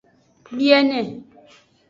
[0.57, 1.01] Biene.